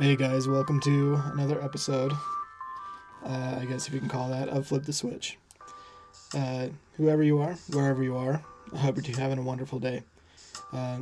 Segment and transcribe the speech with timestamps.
[0.00, 2.14] Hey guys, welcome to another episode.
[3.22, 5.36] Uh, I guess if you can call that of Flip the Switch.
[6.34, 8.42] Uh, whoever you are, wherever you are,
[8.72, 10.02] I hope you're having a wonderful day.
[10.72, 11.00] Uh,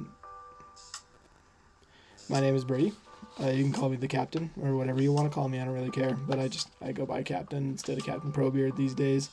[2.29, 2.93] my name is Brady.
[3.41, 5.61] Uh, you can call me the captain or whatever you want to call me.
[5.61, 8.77] I don't really care, but I just I go by captain instead of Captain Probeard
[8.77, 9.31] these days,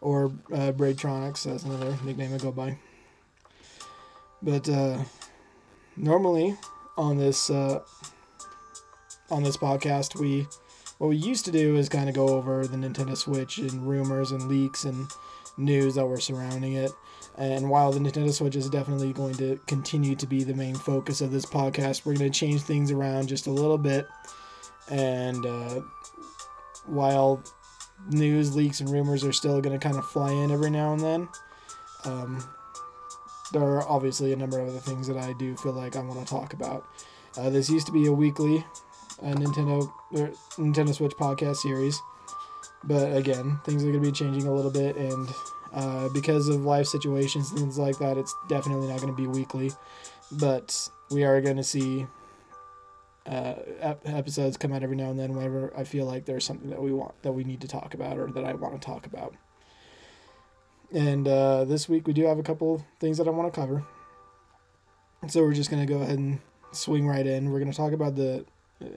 [0.00, 1.44] or uh, Braidtronics.
[1.44, 2.78] That's another nickname I go by.
[4.42, 5.04] But uh,
[5.96, 6.56] normally
[6.96, 7.84] on this uh,
[9.30, 10.46] on this podcast, we
[10.98, 14.30] what we used to do is kind of go over the Nintendo Switch and rumors
[14.30, 15.08] and leaks and
[15.56, 16.92] news that were surrounding it.
[17.36, 21.20] And while the Nintendo Switch is definitely going to continue to be the main focus
[21.20, 24.06] of this podcast, we're going to change things around just a little bit.
[24.88, 25.80] And uh,
[26.86, 27.42] while
[28.10, 31.02] news, leaks, and rumors are still going to kind of fly in every now and
[31.02, 31.28] then,
[32.04, 32.48] um,
[33.52, 36.20] there are obviously a number of other things that I do feel like I want
[36.20, 36.86] to talk about.
[37.36, 38.64] Uh, this used to be a weekly
[39.22, 42.00] uh, Nintendo er, Nintendo Switch podcast series,
[42.84, 45.28] but again, things are going to be changing a little bit, and
[45.72, 49.72] uh, because of life situations things like that, it's definitely not going to be weekly.
[50.32, 52.06] But we are going to see
[53.26, 56.70] uh, ep- episodes come out every now and then whenever I feel like there's something
[56.70, 59.06] that we want that we need to talk about or that I want to talk
[59.06, 59.34] about.
[60.92, 63.84] And uh, this week we do have a couple things that I want to cover.
[65.28, 66.40] So we're just going to go ahead and
[66.72, 67.50] swing right in.
[67.50, 68.44] We're going to talk about the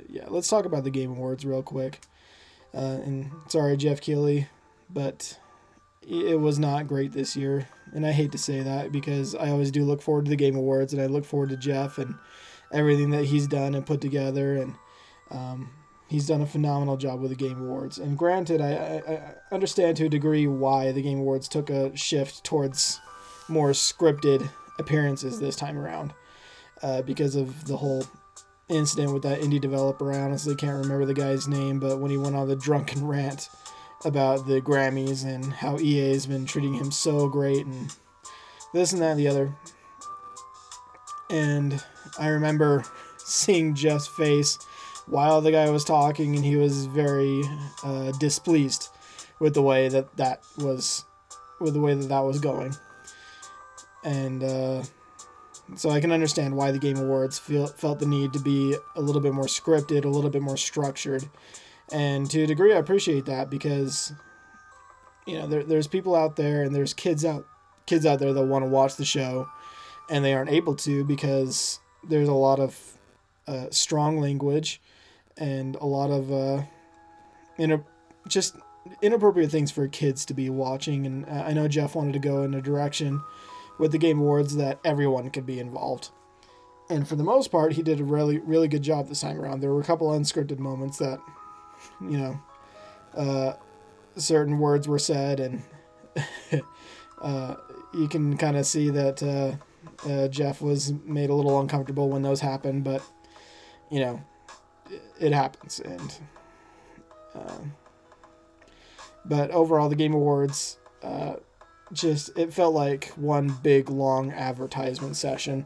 [0.09, 2.01] yeah, let's talk about the Game Awards real quick.
[2.73, 4.47] Uh, and sorry, Geoff Keighley,
[4.89, 5.37] but
[6.07, 7.67] it was not great this year.
[7.93, 10.55] And I hate to say that because I always do look forward to the Game
[10.55, 12.15] Awards and I look forward to Geoff and
[12.71, 14.55] everything that he's done and put together.
[14.55, 14.75] And
[15.31, 15.71] um,
[16.07, 17.97] he's done a phenomenal job with the Game Awards.
[17.97, 21.95] And granted, I, I, I understand to a degree why the Game Awards took a
[21.95, 22.99] shift towards
[23.49, 24.49] more scripted
[24.79, 26.13] appearances this time around
[26.81, 28.05] uh, because of the whole
[28.69, 30.11] incident with that indie developer.
[30.11, 33.49] I honestly can't remember the guy's name, but when he went on the drunken rant
[34.05, 37.91] about the Grammys and how EA has been treating him so great and
[38.73, 39.55] this and that and the other.
[41.29, 41.83] And
[42.19, 42.83] I remember
[43.17, 44.57] seeing Geoff's face
[45.07, 47.41] while the guy was talking, and he was very
[47.83, 48.89] uh, displeased
[49.39, 51.05] with the way that that was,
[51.61, 52.75] with the way that that was going.
[54.03, 54.83] And uh,
[55.75, 59.01] so I can understand why the Game Awards feel, felt the need to be a
[59.01, 61.27] little bit more scripted, a little bit more structured.
[61.91, 64.13] And to a degree, I appreciate that because,
[65.25, 67.45] you know, there, there's people out there and there's kids out
[67.85, 69.47] kids out there that want to watch the show,
[70.09, 72.97] and they aren't able to because there's a lot of
[73.47, 74.81] uh, strong language
[75.37, 76.63] and a lot of uh,
[77.57, 77.83] in
[78.27, 78.57] just
[79.01, 81.05] inappropriate things for kids to be watching.
[81.05, 83.21] And I know Geoff wanted to go in a direction
[83.77, 86.09] with the Game Awards that everyone could be involved.
[86.89, 89.59] And for the most part, he did a really, really good job this time around.
[89.59, 91.19] There were a couple unscripted moments that,
[92.01, 92.39] you know,
[93.15, 93.53] uh,
[94.15, 95.63] certain words were said, and
[97.21, 97.55] uh,
[97.93, 102.21] you can kind of see that uh, uh, Geoff was made a little uncomfortable when
[102.21, 103.03] those happened, but,
[103.91, 104.23] you know,
[104.89, 105.79] it, it happens.
[105.79, 106.15] And,
[107.35, 107.73] um,
[109.25, 111.33] but overall, the Game Awards uh,
[111.93, 115.65] just it felt like one big long advertisement session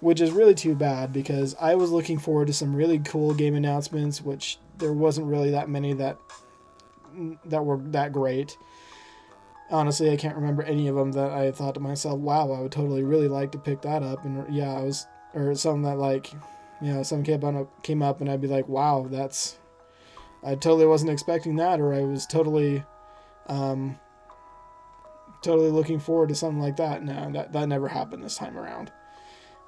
[0.00, 3.54] which is really too bad because i was looking forward to some really cool game
[3.54, 6.16] announcements which there wasn't really that many that
[7.46, 8.56] that were that great.
[9.70, 12.72] Honestly i can't remember any of them that i thought to myself wow i would
[12.72, 14.24] totally really like to pick that up.
[14.24, 16.32] And yeah i was or something that like
[16.80, 19.58] you know some came up came up and i'd be like wow that's
[20.42, 22.82] i totally wasn't expecting that or i was totally
[23.48, 23.98] um
[25.42, 27.02] totally looking forward to something like that.
[27.02, 28.92] No, that, that never happened this time around.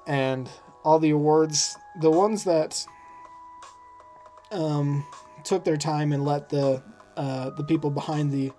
[0.07, 0.49] And
[0.83, 2.85] all the awards, the ones that
[4.51, 5.05] um,
[5.43, 6.83] took their time and let the
[7.17, 8.51] uh, the people behind the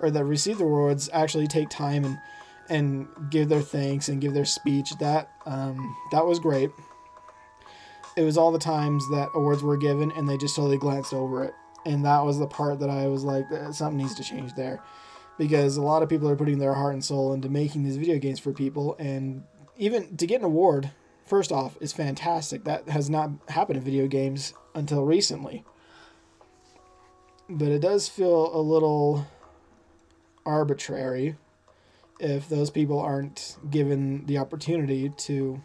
[0.00, 2.18] or that received the awards actually take time and
[2.68, 4.96] and give their thanks and give their speech.
[4.98, 6.70] That um, that was great.
[8.16, 11.44] It was all the times that awards were given and they just totally glanced over
[11.44, 11.54] it,
[11.86, 14.82] and that was the part that I was like, something needs to change there
[15.38, 18.18] because a lot of people are putting their heart and soul into making these video
[18.18, 19.42] games for people and
[19.76, 20.90] even to get an award
[21.26, 22.64] first off is fantastic.
[22.64, 25.64] That has not happened in video games until recently.
[27.48, 29.26] But it does feel a little
[30.44, 31.36] arbitrary
[32.20, 35.62] if those people aren't given the opportunity to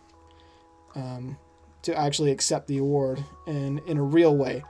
[0.95, 1.37] um,
[1.83, 4.63] to actually accept the award and in a real way.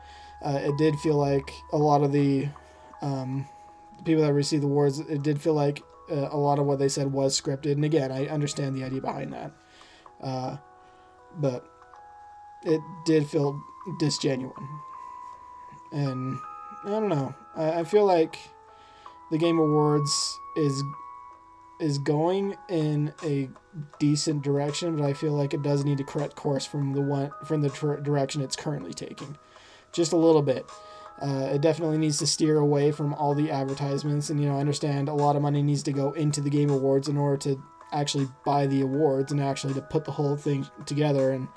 [0.43, 2.47] Uh, it did feel like a lot of the
[3.01, 3.47] um,
[4.05, 6.89] people that received the awards, it did feel like uh, a lot of what they
[6.89, 7.73] said was scripted.
[7.73, 9.51] And again, I understand the idea behind that,
[10.21, 10.57] uh,
[11.37, 11.65] but
[12.63, 13.61] it did feel
[13.99, 14.67] disgenuine.
[15.91, 16.37] And
[16.83, 17.33] I don't know.
[17.55, 18.37] I, I feel like
[19.31, 20.83] the Game Awards is
[21.79, 23.49] is going in a
[23.99, 27.31] decent direction, but I feel like it does need to correct course from the one
[27.45, 29.37] from the tr- direction it's currently taking,
[29.91, 30.65] just a little bit.
[31.21, 34.59] Uh, it definitely needs to steer away from all the advertisements, and you know, I
[34.59, 37.63] understand a lot of money needs to go into the Game Awards in order to
[37.91, 41.47] actually buy the awards and actually to put the whole thing together and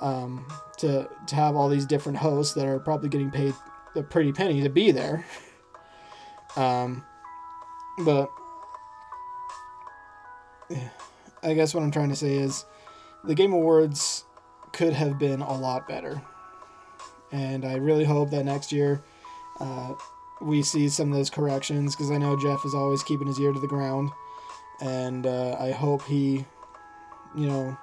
[0.00, 0.46] um,
[0.78, 3.54] to to have all these different hosts that are probably getting paid
[3.94, 5.24] a pretty penny to be there.
[6.56, 7.04] Um,
[8.04, 8.30] but
[11.42, 12.64] I guess what I'm trying to say is
[13.22, 14.24] the Game Awards
[14.72, 16.20] could have been a lot better.
[17.32, 19.02] And I really hope that next year
[19.60, 19.94] uh,
[20.40, 23.52] we see some of those corrections because I know Geoff is always keeping his ear
[23.52, 24.10] to the ground.
[24.80, 26.44] And uh, I hope he,
[27.36, 27.76] you know,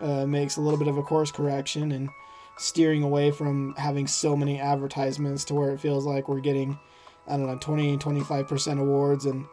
[0.00, 2.08] uh, makes a little bit of a course correction and
[2.56, 6.78] steering away from having so many advertisements to where it feels like we're getting,
[7.26, 9.46] I don't know, 20, 25% awards and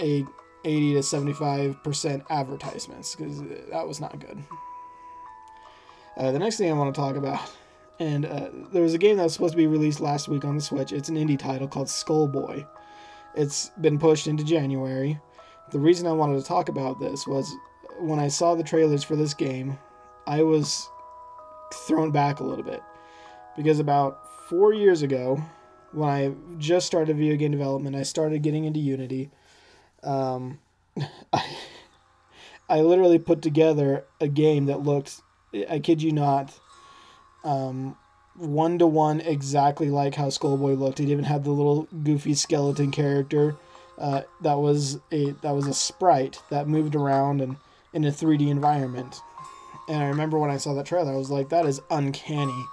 [0.00, 0.24] a
[0.64, 3.40] 80 to 75% advertisements because
[3.70, 4.42] that was not good.
[6.16, 7.50] Uh, the next thing I want to talk about,
[8.02, 10.56] and uh, there was a game that was supposed to be released last week on
[10.56, 10.92] the Switch.
[10.92, 12.66] It's an indie title called Skellboy.
[13.34, 15.18] It's been pushed into January.
[15.70, 17.54] The reason I wanted to talk about this was
[17.98, 19.78] when I saw the trailers for this game,
[20.26, 20.88] I was
[21.86, 22.82] thrown back a little bit
[23.56, 25.42] because about four years ago,
[25.92, 29.30] when I just started video game development, I started getting into Unity
[30.02, 30.58] um,
[31.32, 31.56] I,
[32.68, 35.20] I literally put together a game that looked,
[35.68, 36.58] I kid you not,
[37.44, 37.96] um,
[38.36, 41.00] one to one exactly like how Skellboy looked.
[41.00, 43.56] It even had the little goofy skeleton character.
[43.98, 47.56] Uh, that was a that was a sprite that moved around and
[47.92, 49.20] in a 3D environment.
[49.88, 52.64] And I remember when I saw that trailer, I was like, that is uncanny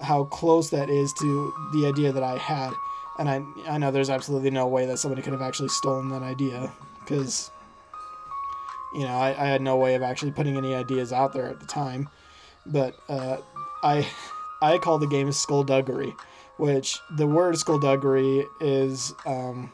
[0.00, 2.72] how close that is to the idea that I had
[3.18, 6.22] and I I know there's absolutely no way that somebody could have actually stolen that
[6.22, 7.50] idea because
[8.94, 11.60] you know I, I had no way of actually putting any ideas out there at
[11.60, 12.08] the time
[12.64, 13.38] but uh,
[13.82, 14.06] I
[14.62, 16.14] I call the game skullduggery
[16.58, 19.72] which the word skullduggery is um,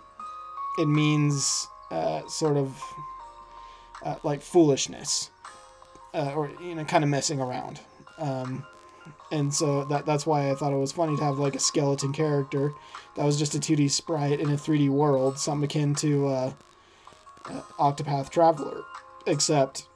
[0.79, 2.83] it means uh, sort of
[4.05, 5.31] uh, like foolishness
[6.13, 7.81] uh, or you know kind of messing around.
[8.19, 8.65] Um,
[9.33, 12.13] and so that that's why I thought it was funny to have like a skeleton
[12.13, 12.73] character
[13.17, 16.53] that was just a 2D sprite in a 3D world, something akin to uh,
[17.47, 18.83] uh, Octopath Traveler,
[19.27, 19.89] except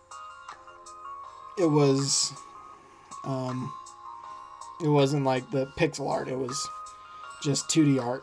[1.58, 2.32] it was
[3.24, 3.72] um,
[4.82, 6.68] it wasn't like the pixel art; it was
[7.42, 8.22] just 2D art.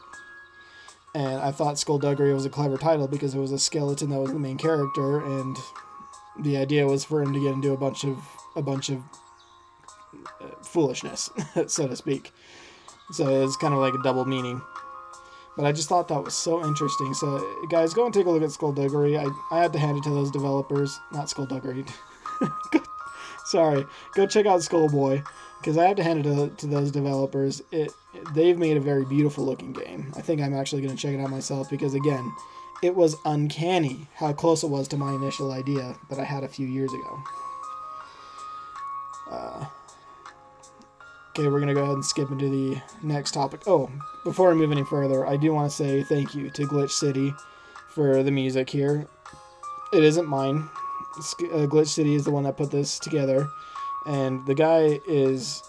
[1.13, 4.31] And I thought Skullduggery was a clever title because it was a skeleton that was
[4.31, 5.57] the main character, and
[6.41, 8.17] the idea was for him to get into a bunch of
[8.55, 9.01] a bunch of
[10.41, 11.29] uh, foolishness,
[11.67, 12.33] so to speak.
[13.11, 14.61] So it was kind of like a double meaning.
[15.55, 17.13] But I just thought that was so interesting.
[17.13, 19.17] So, guys, go and take a look at Skullduggery.
[19.17, 20.99] I, I had to hand it to those developers.
[21.13, 21.85] Not Skullduggery.
[23.45, 23.85] Sorry.
[24.15, 25.25] Go check out Skellboy.
[25.65, 27.63] Because I have to hand it to, to those developers.
[27.71, 27.91] It
[28.35, 30.13] They've made a very beautiful looking game.
[30.15, 31.71] I think I'm actually going to check it out myself.
[31.71, 32.31] Because, again,
[32.83, 36.47] it was uncanny how close it was to my initial idea that I had a
[36.47, 37.23] few years ago.
[39.31, 39.65] Uh,
[41.37, 43.63] Okay, we're going to go ahead and skip into the next topic.
[43.67, 43.91] Oh,
[44.23, 47.33] before I move any further, I do want to say thank you to Glitch City
[47.89, 49.05] for the music here.
[49.91, 50.69] It isn't mine.
[51.17, 53.49] Uh, Glitch City is the one that put this together.
[54.05, 55.61] And the guy is.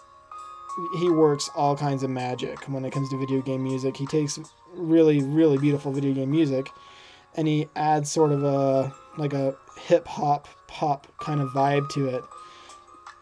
[0.98, 3.96] He works all kinds of magic when it comes to video game music.
[3.96, 4.38] He takes
[4.74, 6.68] really, really beautiful video game music
[7.34, 8.92] and he adds sort of a.
[9.16, 12.24] like a hip hop pop kind of vibe to it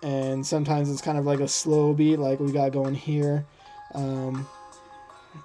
[0.02, 3.44] and sometimes it's kind of like a slow beat like we got going here
[3.94, 4.46] um,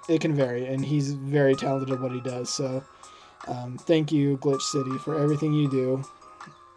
[0.08, 2.82] it can vary and he's very talented at what he does so
[3.48, 6.02] um, thank you glitch city for everything you do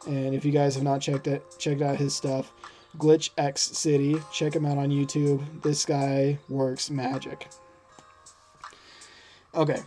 [0.07, 2.51] and if you guys have not checked it checked out his stuff
[2.97, 7.47] glitch x city check him out on youtube this guy works magic
[9.55, 9.81] okay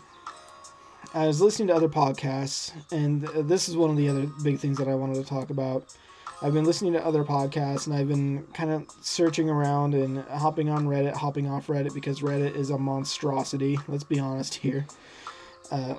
[1.15, 4.79] i was listening to other podcasts and this is one of the other big things
[4.79, 5.95] that i wanted to talk about
[6.43, 10.69] I've been listening to other podcasts and I've been kind of searching around and hopping
[10.69, 13.79] on Reddit, hopping off Reddit because Reddit is a monstrosity.
[13.89, 14.87] Let's be honest here.
[15.71, 15.95] Uh,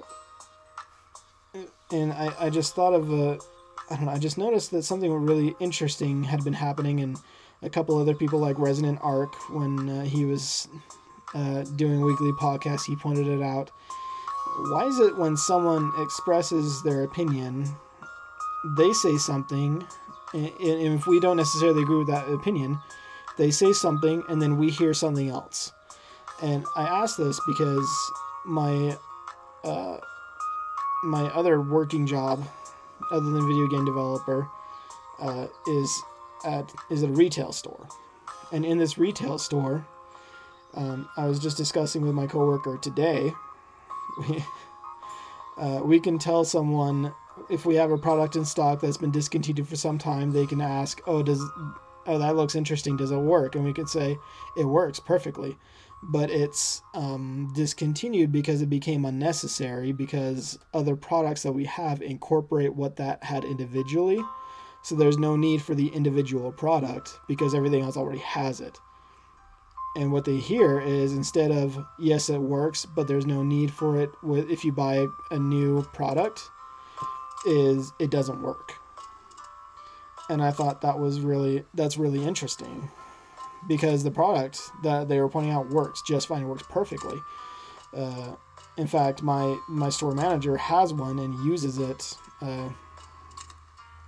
[1.91, 3.39] and I, I just thought of a,
[3.89, 7.17] I don't know, I just noticed that something really interesting had been happening and
[7.61, 10.67] a couple other people like Resonant Arc when uh, he was
[11.33, 13.71] uh, doing weekly podcasts, he pointed it out.
[14.69, 17.67] Why is it when someone expresses their opinion,
[18.77, 19.85] they say something
[20.33, 22.79] and if we don't necessarily agree with that opinion,
[23.37, 25.71] they say something and then we hear something else.
[26.41, 28.11] And I ask this because
[28.45, 28.97] my
[29.63, 29.97] uh,
[31.03, 32.43] my other working job,
[33.11, 34.49] other than video game developer,
[35.19, 36.03] uh, is
[36.45, 37.87] at is at a retail store,
[38.51, 39.85] and in this retail store,
[40.73, 43.33] um, I was just discussing with my coworker today.
[44.19, 44.43] We,
[45.57, 47.13] uh, we can tell someone
[47.49, 50.61] if we have a product in stock that's been discontinued for some time, they can
[50.61, 51.43] ask, "Oh, does
[52.05, 52.97] oh that looks interesting?
[52.97, 54.17] Does it work?" And we could say,
[54.55, 55.57] "It works perfectly."
[56.03, 62.75] But it's um, discontinued because it became unnecessary because other products that we have incorporate
[62.75, 64.21] what that had individually.
[64.83, 68.79] So there's no need for the individual product because everything else already has it.
[69.95, 73.99] And what they hear is instead of yes it works, but there's no need for
[73.99, 76.51] it with if you buy a new product,
[77.47, 78.73] is it doesn't work.
[80.29, 82.89] And I thought that was really that's really interesting
[83.67, 87.19] because the product that they were pointing out works just fine, it works perfectly.
[87.95, 88.35] Uh,
[88.77, 92.15] in fact, my my store manager has one and uses it.
[92.41, 92.69] Uh,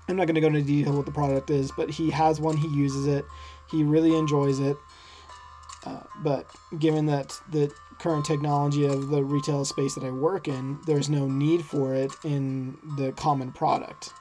[0.07, 2.57] I'm not going to go into detail what the product is, but he has one.
[2.57, 3.25] He uses it.
[3.69, 4.77] He really enjoys it.
[5.85, 6.47] Uh, but
[6.79, 11.27] given that the current technology of the retail space that I work in, there's no
[11.27, 14.13] need for it in the common product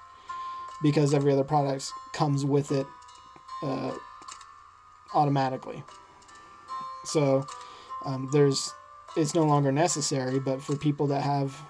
[0.83, 2.87] because every other product comes with it
[3.63, 3.93] uh,
[5.15, 5.83] automatically.
[7.05, 7.47] So
[8.05, 8.73] um, there's
[9.17, 11.61] it's no longer necessary, but for people that have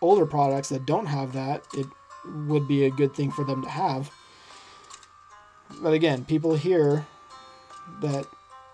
[0.00, 1.86] older products that don't have that, it
[2.46, 4.10] would be a good thing for them to have.
[5.80, 7.06] But again, people hear
[8.00, 8.26] that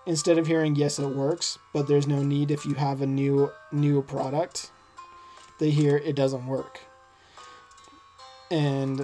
[0.05, 3.51] instead of hearing yes it works, but there's no need if you have a new
[3.71, 4.71] new product,
[5.59, 6.79] they hear it doesn't work.
[8.49, 9.01] And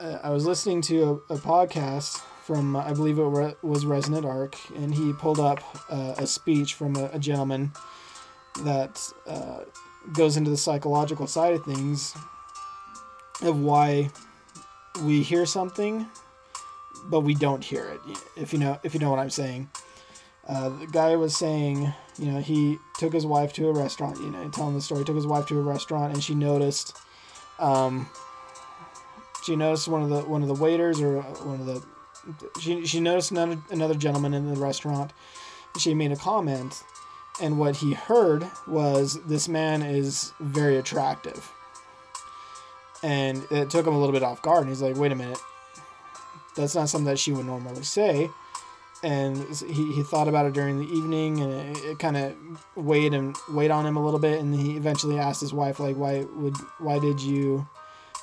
[0.00, 4.56] uh, I was listening to a, a podcast from I believe it was Resonant Arc,
[4.76, 5.60] and he pulled up
[5.90, 7.72] uh, a speech from a, a gentleman
[8.62, 9.60] that uh,
[10.12, 12.14] goes into the psychological side of things
[13.42, 14.08] of why
[15.02, 16.06] we hear something
[17.10, 18.00] but we don't hear it
[18.36, 19.68] if you know if you know what i'm saying.
[20.48, 24.30] Uh, the guy was saying you know he took his wife to a restaurant you
[24.30, 26.96] know telling the story took his wife to a restaurant and she noticed
[27.58, 28.08] um,
[29.44, 31.82] she noticed one of the one of the waiters or one of the
[32.60, 35.12] she, she noticed another, another gentleman in the restaurant.
[35.78, 36.82] She made a comment
[37.40, 41.52] and what he heard was this man is very attractive.
[43.02, 45.38] And it took him a little bit off guard and he's like wait a minute.
[46.56, 48.30] That's not something that she would normally say.
[49.02, 52.34] And he, he thought about it during the evening and it, it kind of
[52.74, 55.96] weighed and weighed on him a little bit and he eventually asked his wife like
[55.96, 57.68] why would why did you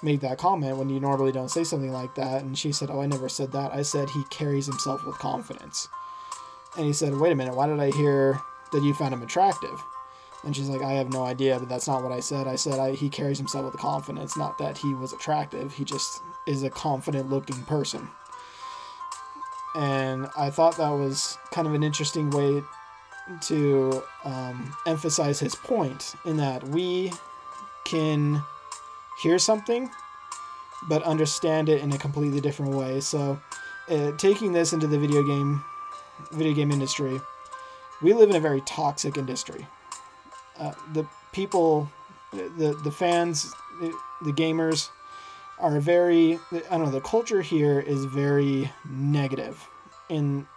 [0.03, 3.01] make that comment when you normally don't say something like that and she said oh
[3.01, 5.87] i never said that i said he carries himself with confidence
[6.77, 8.39] and he said wait a minute why did i hear
[8.71, 9.81] that you found him attractive
[10.43, 12.47] and she's like, I have no idea, but that's not what I said.
[12.47, 15.73] I said I, he carries himself with confidence, not that he was attractive.
[15.73, 18.09] He just is a confident looking person.
[19.75, 22.61] And I thought that was kind of an interesting way
[23.43, 27.11] to um, emphasize his point in that we
[27.85, 28.43] can
[29.21, 29.89] hear something
[30.89, 32.99] but understand it in a completely different way.
[32.99, 33.39] So,
[33.89, 35.63] uh, taking this into the video game
[36.31, 37.19] video game industry,
[38.01, 39.65] we live in a very toxic industry
[40.59, 41.89] uh, the people,
[42.31, 44.89] the the fans, the gamers
[45.59, 46.39] are very.
[46.51, 46.91] I don't know.
[46.91, 49.67] The culture here is very negative,
[50.09, 50.47] in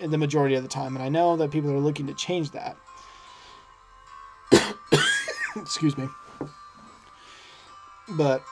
[0.00, 2.50] in the majority of the time, and I know that people are looking to change
[2.52, 2.76] that.
[5.56, 6.08] Excuse me.
[8.10, 8.42] But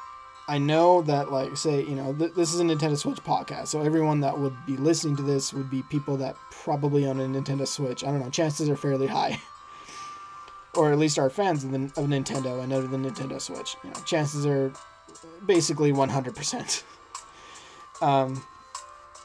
[0.48, 3.80] I know that, like, say, you know, th- this is a Nintendo Switch podcast, so
[3.80, 7.66] everyone that would be listening to this would be people that probably own a Nintendo
[7.66, 8.04] Switch.
[8.04, 9.40] I don't know, chances are fairly high.
[10.76, 13.76] or at least are fans of, the, of Nintendo and of the Nintendo Switch.
[13.82, 14.72] You know, chances are
[15.44, 16.82] basically 100%.
[18.02, 18.44] Um,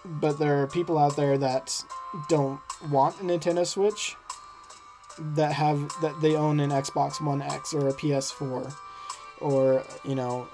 [0.06, 1.84] but there are people out there that
[2.30, 4.16] don't want a Nintendo Switch
[5.20, 8.74] that have that they own an Xbox One X or a PS4
[9.42, 10.48] or you know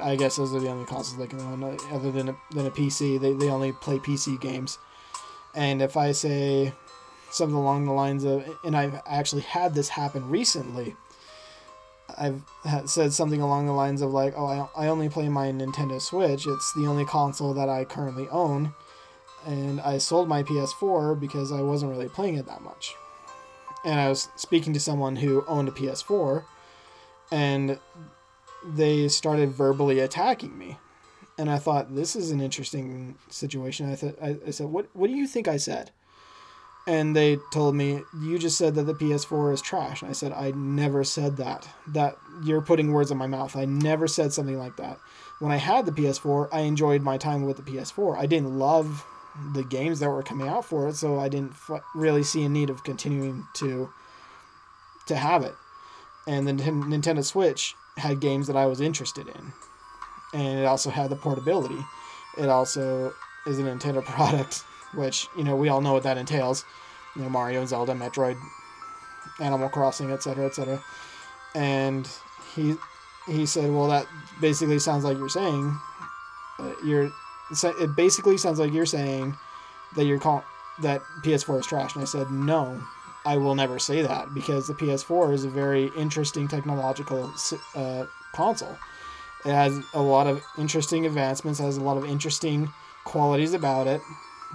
[0.00, 2.66] I guess those are the only consoles they can own uh, other than a, than
[2.66, 4.78] a PC they, they only play PC games
[5.54, 6.72] and if I say
[7.30, 10.96] something along the lines of, and I've actually had this happen recently.
[12.18, 12.42] I've
[12.86, 16.46] said something along the lines of like, oh, I, I only play my Nintendo Switch.
[16.46, 18.74] It's the only console that I currently own,
[19.46, 22.94] and I sold my PS4 because I wasn't really playing it that much.
[23.84, 26.44] And I was speaking to someone who owned a PS4,
[27.30, 27.78] and
[28.64, 30.78] they started verbally attacking me.
[31.38, 33.90] and I thought this is an interesting situation.
[33.90, 35.90] I thought I, I said, "What what do you think I said?"
[36.86, 40.32] And they told me, "You just said that the PS4 is trash." And I said,
[40.32, 41.68] "I never said that.
[41.88, 43.56] That you're putting words in my mouth.
[43.56, 44.98] I never said something like that."
[45.40, 48.16] When I had the PS4, I enjoyed my time with the PS4.
[48.18, 49.04] I didn't love
[49.54, 52.48] the games that were coming out for it, so I didn't f- really see a
[52.48, 53.88] need of continuing to
[55.06, 55.54] to have it.
[56.26, 59.52] And the Nintendo Switch had games that I was interested in
[60.32, 61.78] and it also had the portability.
[62.38, 63.12] It also
[63.46, 66.64] is a Nintendo product, which you know we all know what that entails.
[67.16, 68.36] You know Mario, and Zelda, Metroid,
[69.40, 70.82] Animal Crossing, etc., etc.
[71.54, 72.08] And
[72.54, 72.74] he
[73.26, 74.06] he said, "Well, that
[74.40, 75.78] basically sounds like you're saying
[76.58, 77.10] uh, you're
[77.62, 79.36] it basically sounds like you're saying
[79.96, 80.44] that you're call,
[80.82, 82.80] that PS4 is trash." And I said, "No."
[83.24, 87.32] I will never say that because the PS4 is a very interesting technological
[87.74, 88.78] uh, console
[89.44, 92.72] it has a lot of interesting advancements, has a lot of interesting
[93.04, 94.02] qualities about it,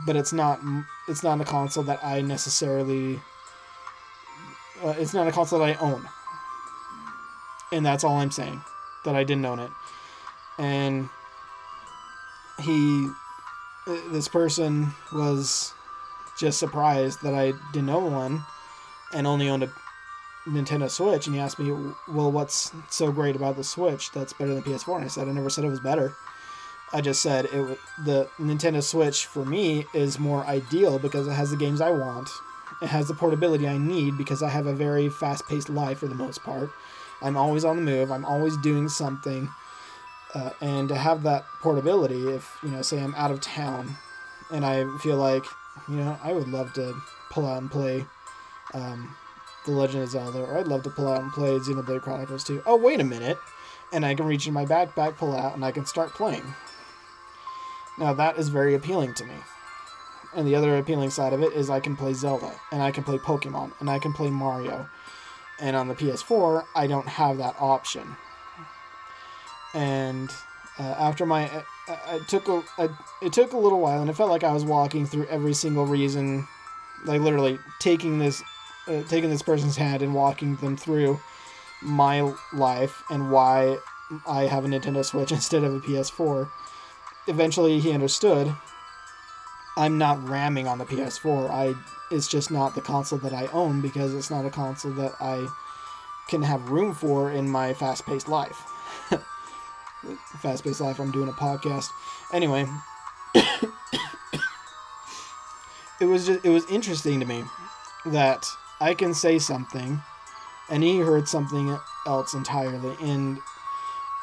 [0.06, 0.60] but it's not
[1.08, 3.20] it's not a console that I necessarily
[4.84, 6.08] uh, it's not a console that I own.
[7.72, 8.62] And that's all I'm saying,
[9.06, 9.72] that I didn't own it.
[10.60, 11.10] And
[12.60, 13.10] he
[13.88, 15.74] uh, this person was
[16.38, 18.44] just surprised that I didn't own one
[19.16, 19.72] and only owned a
[20.46, 21.72] Nintendo Switch, and he asked me,
[22.08, 25.32] "Well, what's so great about the Switch that's better than PS4?" And I said, "I
[25.32, 26.14] never said it was better.
[26.94, 27.80] I just said it.
[28.04, 32.30] The Nintendo Switch for me is more ideal because it has the games I want.
[32.82, 36.16] It has the portability I need because I have a very fast-paced life for the
[36.16, 36.70] most part.
[37.22, 38.12] I'm always on the move.
[38.12, 39.50] I'm always doing something,
[40.36, 43.98] uh, and to have that portability, if you know, say I'm out of town,
[44.52, 45.46] and I feel like,
[45.88, 46.94] you know, I would love to
[47.32, 48.06] pull out and play."
[48.76, 49.16] Um,
[49.66, 52.64] the Legend of Zelda, or I'd love to pull out and play Xenoblade Chronicles 2.
[52.66, 53.38] Oh, wait a minute.
[53.92, 56.54] And I can reach in my backpack, pull out, and I can start playing.
[57.98, 59.36] Now, that is very appealing to me.
[60.36, 63.04] And the other appealing side of it is I can play Zelda, and I can
[63.04, 64.88] play Pokemon, and I can play Mario.
[65.60, 68.18] And on the PS4, I don't have that option.
[69.74, 70.30] And
[70.78, 72.90] uh, after my, uh, uh it took a, a,
[73.22, 75.86] it took a little while, and it felt like I was walking through every single
[75.86, 76.46] reason,
[77.06, 78.44] like literally taking this
[78.88, 81.20] uh, taking this person's hand and walking them through
[81.82, 83.78] my life and why
[84.28, 86.50] I have a Nintendo Switch instead of a PS4.
[87.28, 88.56] Eventually, he understood.
[89.78, 91.50] I'm not ramming on the PS4.
[91.50, 91.74] I
[92.12, 95.48] it's just not the console that I own because it's not a console that I
[96.28, 98.56] can have room for in my fast-paced life.
[100.42, 101.00] fast-paced life.
[101.00, 101.88] I'm doing a podcast.
[102.32, 102.66] Anyway,
[106.00, 107.44] it was just it was interesting to me
[108.06, 108.48] that
[108.80, 110.02] I can say something,
[110.70, 112.96] and he heard something else entirely.
[113.02, 113.40] And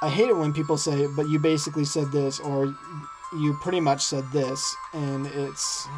[0.03, 2.75] I hate it when people say, "But you basically said this," or
[3.33, 5.89] "You pretty much said this," and it's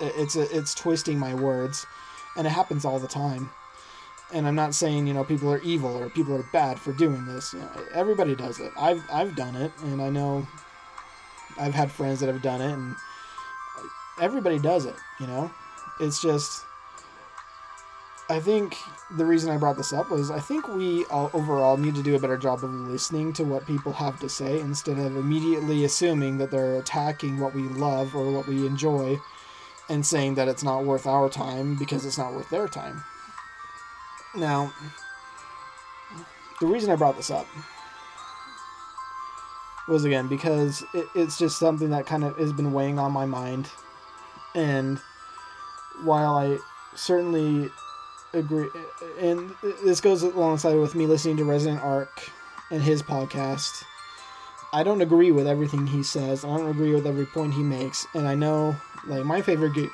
[0.00, 1.86] it's it's twisting my words,
[2.36, 3.50] and it happens all the time.
[4.32, 7.26] And I'm not saying you know people are evil or people are bad for doing
[7.26, 7.52] this.
[7.52, 8.72] You know, everybody does it.
[8.76, 10.46] I've I've done it, and I know
[11.58, 12.96] I've had friends that have done it, and
[14.20, 14.96] everybody does it.
[15.20, 15.50] You know,
[16.00, 16.65] it's just
[18.28, 18.76] I think
[19.16, 22.16] the reason I brought this up was I think we all, overall need to do
[22.16, 26.38] a better job of listening to what people have to say instead of immediately assuming
[26.38, 29.16] that they're attacking what we love or what we enjoy
[29.88, 33.04] and saying that it's not worth our time because it's not worth their time.
[34.34, 34.72] Now,
[36.60, 37.46] the reason I brought this up
[39.86, 43.24] was again because it, it's just something that kind of has been weighing on my
[43.24, 43.70] mind.
[44.56, 44.98] And
[46.02, 46.58] while I
[46.96, 47.70] certainly
[48.36, 48.68] agree,
[49.20, 49.50] and
[49.84, 52.30] this goes alongside with me listening to Resonant Arc
[52.70, 53.84] and his podcast.
[54.72, 56.44] I don't agree with everything he says.
[56.44, 59.90] I don't agree with every point he makes, and I know like my favorite game,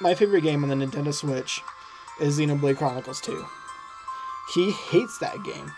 [0.00, 1.62] my favorite game on the Nintendo Switch
[2.20, 3.44] is Xenoblade Chronicles 2.
[4.54, 5.72] He hates that game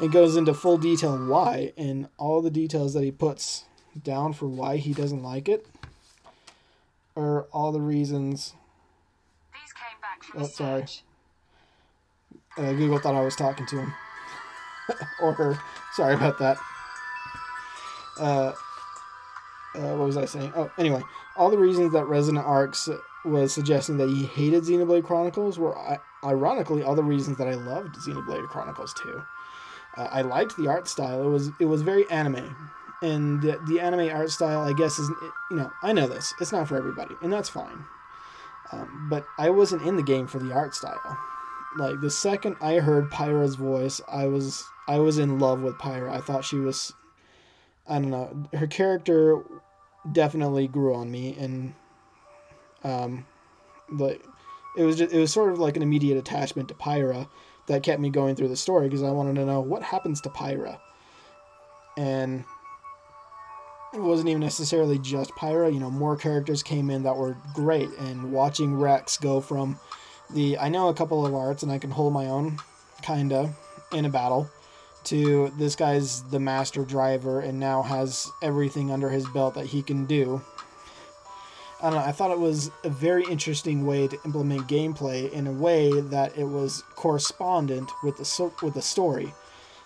[0.00, 3.64] and goes into full detail why and all the details that he puts
[4.02, 5.66] down for why he doesn't like it
[7.16, 8.54] are all the reasons.
[10.36, 10.84] oh, sorry.
[12.56, 13.94] Uh, Google thought I was talking to him.
[15.20, 15.58] or her.
[15.92, 16.58] Sorry about that.
[18.18, 18.52] Uh,
[19.74, 20.52] uh, what was I saying?
[20.54, 21.02] Oh, anyway,
[21.36, 22.88] all the reasons that Resonant Arcs
[23.24, 25.76] was suggesting that he hated Xenoblade Chronicles were
[26.22, 29.22] ironically all the reasons that I loved Xenoblade Chronicles too.
[29.96, 31.22] Uh, I liked the art style.
[31.24, 32.54] It was it was very anime,
[33.02, 35.08] and the, the anime art style, I guess, is
[35.50, 36.34] you know I know this.
[36.40, 37.84] It's not for everybody, and that's fine.
[38.72, 41.18] Um, but I wasn't in the game for the art style
[41.76, 46.10] like the second I heard Pyra's voice, I was I was in love with Pyra.
[46.10, 46.92] I thought she was
[47.86, 48.48] I don't know.
[48.58, 49.42] Her character
[50.12, 51.74] definitely grew on me, and
[52.82, 53.26] um,
[53.90, 54.22] like
[54.76, 57.28] it was just, it was sort of like an immediate attachment to Pyra
[57.66, 60.30] that kept me going through the story because I wanted to know what happens to
[60.30, 60.78] Pyra,
[61.96, 62.44] and
[63.92, 65.72] it wasn't even necessarily just Pyra.
[65.72, 69.78] You know, more characters came in that were great, and watching Rex go from
[70.30, 72.58] the I know a couple of arts and I can hold my own,
[73.02, 73.54] kinda,
[73.92, 74.48] in a battle,
[75.04, 79.82] to this guy's the master driver and now has everything under his belt that he
[79.82, 80.40] can do.
[81.82, 85.46] I don't know, I thought it was a very interesting way to implement gameplay in
[85.46, 89.34] a way that it was correspondent with the with the story.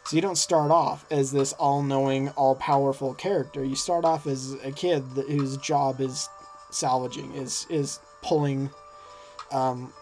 [0.05, 3.63] So you don't start off as this all-knowing, all-powerful character.
[3.63, 6.29] You start off as a kid whose job is
[6.71, 8.71] salvaging, is is pulling,
[9.51, 9.93] um,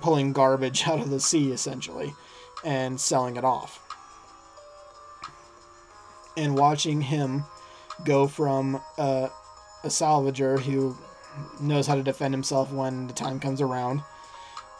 [0.00, 2.14] pulling garbage out of the sea essentially,
[2.64, 3.82] and selling it off
[6.36, 7.44] and watching him
[8.04, 9.28] go from uh,
[9.84, 10.96] a salvager who
[11.60, 14.02] knows how to defend himself when the time comes around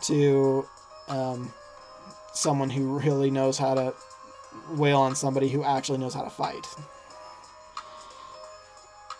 [0.02, 0.66] to
[1.08, 1.52] um,
[2.32, 3.94] someone who really knows how to
[4.72, 6.66] wail on somebody who actually knows how to fight.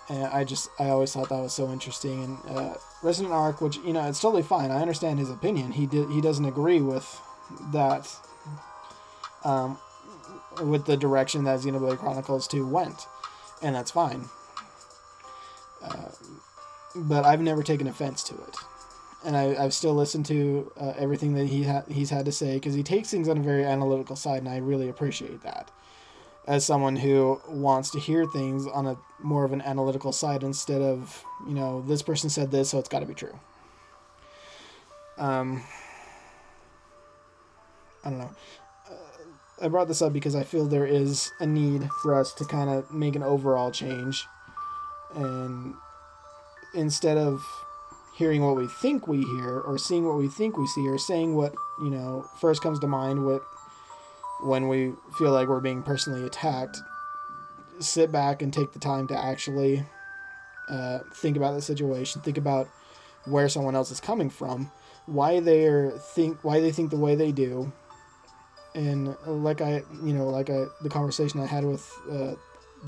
[0.09, 2.23] And I just, I always thought that was so interesting.
[2.23, 4.71] And uh, Resonant Arc, which you know, it's totally fine.
[4.71, 5.73] I understand his opinion.
[5.73, 7.21] He did, he doesn't agree with
[7.73, 8.15] that
[9.45, 9.79] um,
[10.63, 13.07] with the direction that Xenoblade Chronicles 2 went,
[13.63, 14.29] and that's fine.
[15.83, 16.09] Uh,
[16.95, 18.57] but I've never taken offense to it,
[19.25, 22.55] and I, have still listened to uh, everything that he ha- he's had to say
[22.55, 25.71] because he takes things on a very analytical side, and I really appreciate that.
[26.47, 30.81] As someone who wants to hear things on a more of an analytical side instead
[30.81, 33.39] of you know this person said this, so it's got to be true.
[35.19, 35.63] Um,
[38.05, 38.31] I don't know.
[39.61, 42.69] I brought this up because I feel there is a need for us to kind
[42.69, 44.27] of make an overall change.
[45.15, 45.75] And
[46.75, 47.43] instead of
[48.17, 51.35] hearing what we think we hear or seeing what we think we see or saying
[51.35, 53.43] what, you know, first comes to mind what
[54.41, 56.79] when we feel like we're being personally attacked,
[57.81, 59.85] sit back and take the time to actually
[60.69, 62.69] uh, think about the situation, think about
[63.25, 64.71] where someone else is coming from,
[65.07, 67.73] why they think why they think the way they do,
[68.75, 72.35] and like I, you know, like I, the conversation I had with uh,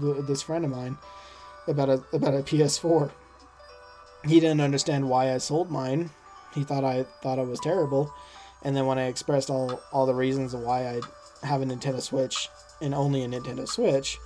[0.00, 0.98] the, this friend of mine
[1.66, 3.10] about a about a PS4.
[4.24, 6.10] He didn't understand why I sold mine.
[6.54, 8.12] He thought I thought it was terrible,
[8.62, 11.00] and then when I expressed all all the reasons why I
[11.42, 12.48] have a Nintendo Switch
[12.80, 14.18] and only a Nintendo Switch,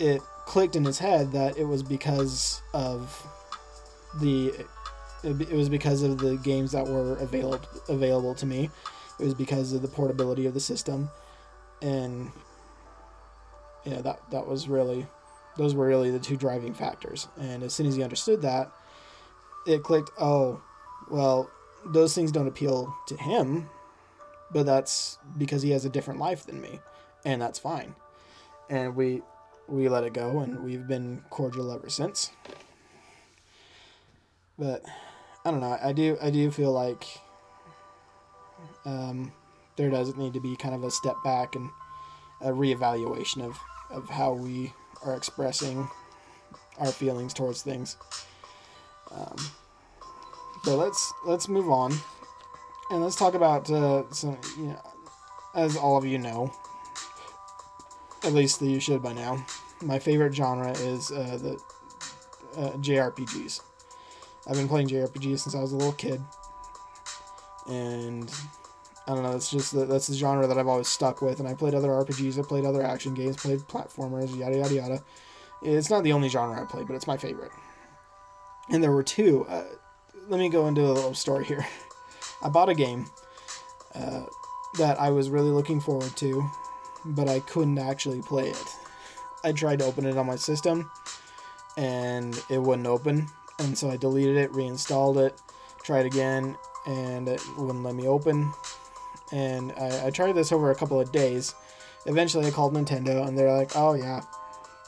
[0.00, 3.26] it clicked in his head that it was because of
[4.20, 4.52] the
[5.24, 8.70] it was because of the games that were available available to me
[9.18, 11.10] it was because of the portability of the system,
[11.82, 12.30] and
[13.84, 15.06] yeah, that that was really
[15.56, 17.26] those were really the two driving factors.
[17.38, 18.70] And as soon as he understood that,
[19.66, 20.10] it clicked.
[20.20, 20.62] Oh,
[21.10, 21.50] well,
[21.84, 23.68] those things don't appeal to him,
[24.52, 26.80] but that's because he has a different life than me,
[27.24, 27.94] and that's fine.
[28.70, 29.22] And we
[29.66, 32.30] we let it go, and we've been cordial ever since.
[34.58, 34.84] But
[35.44, 35.78] I don't know.
[35.82, 37.06] I do I do feel like
[38.84, 39.32] um,
[39.76, 41.70] there doesn't need to be kind of a step back and
[42.40, 43.58] a reevaluation of,
[43.90, 44.72] of how we
[45.04, 45.88] are expressing
[46.78, 47.96] our feelings towards things.
[49.10, 49.36] Um,
[50.64, 51.94] but let's let's move on,
[52.90, 54.38] and let's talk about uh, some.
[54.56, 54.80] You know,
[55.54, 56.52] as all of you know,
[58.24, 59.44] at least you should by now.
[59.82, 63.60] My favorite genre is uh, the uh, JRPGs.
[64.46, 66.20] I've been playing JRPGs since I was a little kid,
[67.68, 68.30] and
[69.06, 69.36] I don't know.
[69.36, 71.88] It's just the, that's the genre that I've always stuck with, and I played other
[71.88, 75.04] RPGs, I played other action games, played platformers, yada yada yada.
[75.62, 77.52] It's not the only genre I play, but it's my favorite.
[78.70, 79.44] And there were two.
[79.48, 79.64] Uh,
[80.28, 81.66] let me go into a little story here.
[82.42, 83.06] I bought a game
[83.94, 84.24] uh,
[84.78, 86.48] that I was really looking forward to,
[87.04, 88.76] but I couldn't actually play it.
[89.44, 90.90] I tried to open it on my system,
[91.76, 95.40] and it wouldn't open, and so I deleted it, reinstalled it,
[95.82, 98.52] tried again, and it wouldn't let me open
[99.32, 101.54] and I, I tried this over a couple of days.
[102.06, 104.22] Eventually, I called Nintendo, and they're like, "Oh yeah,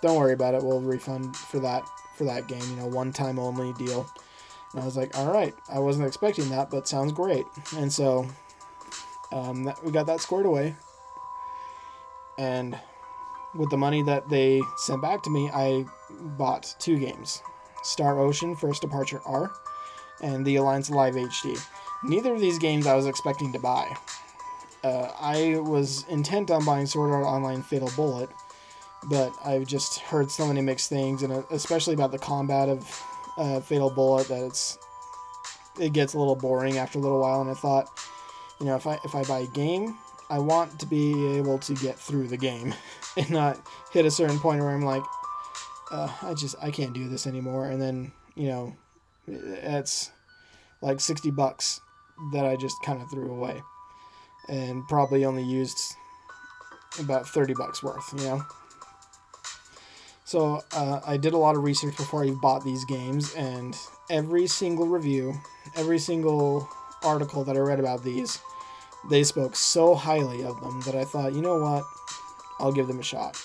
[0.02, 0.62] don't worry about it.
[0.62, 1.84] We'll refund for that
[2.16, 2.62] for that game.
[2.70, 4.08] You know, one time only deal."
[4.72, 8.26] And I was like, "All right, I wasn't expecting that, but sounds great." And so,
[9.32, 10.74] um, that, we got that squared away.
[12.38, 12.78] And
[13.54, 15.84] with the money that they sent back to me, I
[16.38, 17.42] bought two games:
[17.82, 19.50] Star Ocean First Departure R,
[20.22, 21.60] and The Alliance Alive HD.
[22.02, 23.94] Neither of these games I was expecting to buy
[24.82, 28.30] uh, I was intent on buying Sword Art Online Fatal Bullet
[29.08, 32.86] but I've just heard so many mixed things, and uh, especially about the combat of
[33.40, 34.78] uh, Fatal Bullet that it's
[35.80, 37.40] it gets a little boring after a little while.
[37.40, 37.88] And I thought,
[38.60, 39.96] you know, if I if I buy a game,
[40.28, 42.74] I want to be able to get through the game
[43.16, 43.58] and not
[43.92, 45.02] hit a certain point where I'm like,
[45.90, 48.76] uh, I just I can't do this anymore, and then you know,
[49.26, 50.10] it's
[50.82, 51.80] like sixty bucks
[52.32, 53.62] that I just kind of threw away,
[54.48, 55.78] and probably only used
[56.98, 58.42] about thirty bucks worth, you know.
[60.30, 63.76] So uh, I did a lot of research before I bought these games, and
[64.10, 65.34] every single review,
[65.74, 66.68] every single
[67.02, 68.38] article that I read about these,
[69.10, 71.82] they spoke so highly of them that I thought, you know what,
[72.60, 73.44] I'll give them a shot.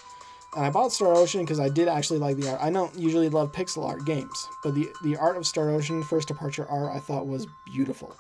[0.56, 2.62] And I bought Star Ocean because I did actually like the art.
[2.62, 6.28] I don't usually love pixel art games, but the the art of Star Ocean First
[6.28, 8.16] Departure R I thought was beautiful,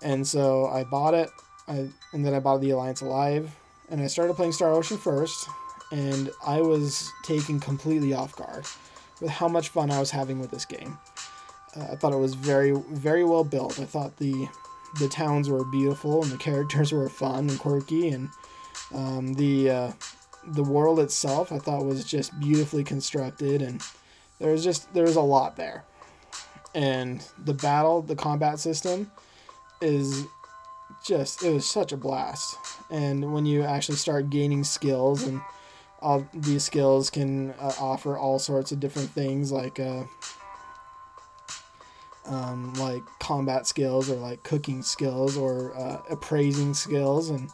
[0.00, 1.28] and so I bought it.
[1.68, 3.54] I, and then I bought the Alliance Alive,
[3.90, 5.46] and I started playing Star Ocean first,
[5.92, 8.64] and I was taken completely off guard
[9.20, 10.98] with how much fun I was having with this game.
[11.76, 13.78] Uh, I thought it was very, very well built.
[13.78, 14.48] I thought the
[14.98, 18.28] the towns were beautiful and the characters were fun and quirky, and
[18.94, 19.92] um, the uh,
[20.48, 23.82] the world itself I thought was just beautifully constructed, and
[24.38, 25.84] there was just there was a lot there.
[26.74, 29.12] And the battle, the combat system,
[29.82, 30.24] is
[31.04, 32.56] just it was such a blast.
[32.90, 35.40] And when you actually start gaining skills and
[36.02, 40.04] all these skills can uh, offer all sorts of different things like uh,
[42.26, 47.50] um, like combat skills or like cooking skills or uh, appraising skills and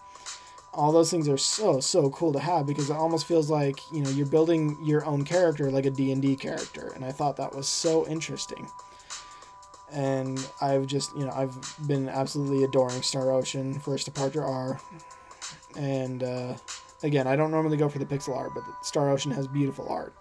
[0.73, 4.01] all those things are so so cool to have because it almost feels like you
[4.01, 7.69] know you're building your own character like a d&d character and i thought that was
[7.69, 8.69] so interesting.
[9.91, 11.57] And i've just you know i've
[11.87, 14.79] been absolutely adoring star ocean first departure r
[15.77, 16.55] and uh,
[17.03, 20.15] again, I don't normally go for the pixel art, but Star Ocean has beautiful art.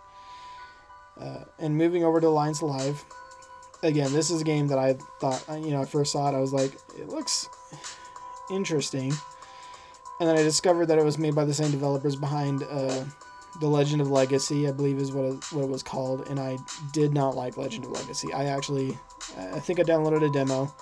[1.19, 3.03] Uh, and moving over to Alliance Alive,
[3.83, 6.35] again, this is a game that I thought, uh, you know, I first saw it,
[6.35, 7.49] I was like, it looks
[8.51, 9.13] interesting.
[10.19, 13.03] And then I discovered that it was made by the same developers behind uh,
[13.59, 16.27] The Legend of Legacy, I believe is what it, what it was called.
[16.27, 16.57] And I
[16.91, 18.33] did not like Legend of Legacy.
[18.33, 18.97] I actually,
[19.37, 20.73] I think I downloaded a demo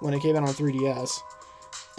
[0.00, 1.20] when it came out on 3DS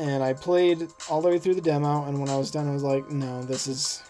[0.02, 2.06] and I played all the way through the demo.
[2.06, 4.02] And when I was done, I was like, no, this is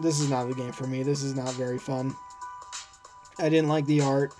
[0.00, 1.02] this is not the game for me.
[1.02, 2.14] This is not very fun.
[3.38, 4.32] I didn't like the art.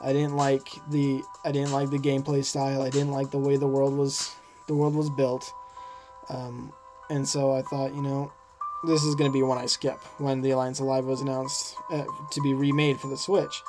[0.00, 2.80] I didn't like the I didn't like the gameplay style.
[2.80, 4.34] I didn't like the way the world was
[4.66, 5.52] the world was built.
[6.30, 6.72] Um,
[7.10, 8.32] and so I thought, you know,
[8.86, 12.04] this is going to be one I skip when the Alliance Alive was announced uh,
[12.30, 13.62] to be remade for the Switch.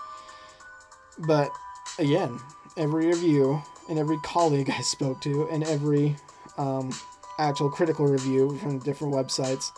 [1.20, 1.52] But
[2.00, 2.40] again,
[2.78, 6.16] every review and every colleague I spoke to and every
[6.58, 6.92] um,
[7.40, 9.72] actual critical review from different websites,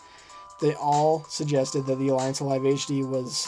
[0.61, 3.47] they all suggested that the Alliance Alive HD was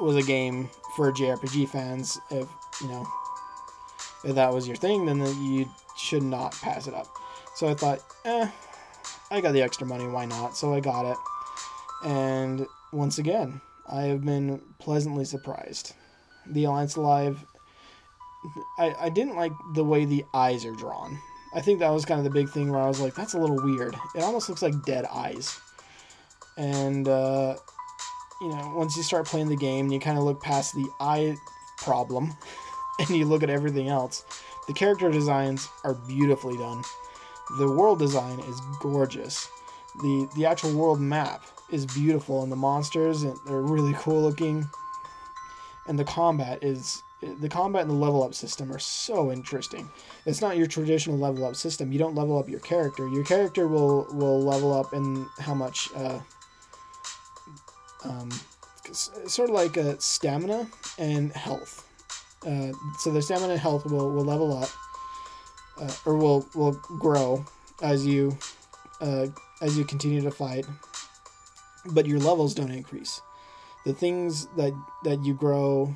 [0.00, 2.18] was a game for JRPG fans.
[2.30, 2.48] If
[2.80, 3.06] you know
[4.24, 7.06] if that was your thing, then you should not pass it up.
[7.54, 8.48] So I thought, eh,
[9.30, 10.56] I got the extra money, why not?
[10.56, 11.16] So I got it,
[12.04, 15.94] and once again, I have been pleasantly surprised.
[16.46, 17.44] The Alliance Alive.
[18.78, 21.18] I, I didn't like the way the eyes are drawn.
[21.54, 23.38] I think that was kind of the big thing where I was like, that's a
[23.38, 23.96] little weird.
[24.14, 25.58] It almost looks like dead eyes.
[26.56, 27.56] And, uh,
[28.40, 30.88] you know, once you start playing the game, and you kind of look past the
[31.00, 31.36] eye
[31.78, 32.34] problem
[32.98, 34.24] and you look at everything else.
[34.66, 36.82] The character designs are beautifully done.
[37.58, 39.48] The world design is gorgeous.
[40.02, 44.68] The, the actual world map is beautiful, and the monsters and they're really cool looking.
[45.86, 49.88] And the combat is the combat and the level up system are so interesting.
[50.24, 51.90] It's not your traditional level up system.
[51.92, 53.08] You don't level up your character.
[53.08, 55.88] Your character will will level up in how much.
[55.94, 56.20] Uh,
[58.04, 58.30] um,
[58.92, 61.86] sort of like a uh, stamina and health.
[62.46, 64.68] Uh, so the stamina and health will, will level up,
[65.80, 67.44] uh, or will will grow
[67.82, 68.36] as you
[69.00, 69.26] uh,
[69.60, 70.66] as you continue to fight.
[71.86, 73.20] But your levels don't increase.
[73.84, 74.72] The things that
[75.04, 75.94] that you grow